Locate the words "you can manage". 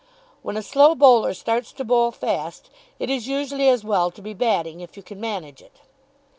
4.97-5.61